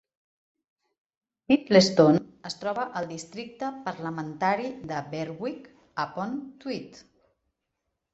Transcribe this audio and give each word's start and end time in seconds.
Biddlestone 1.51 2.21
es 2.49 2.55
troba 2.63 2.85
al 3.01 3.09
districte 3.11 3.69
parlamentari 3.89 4.71
de 4.93 5.03
Berwick-upon-Tweed. 5.13 6.99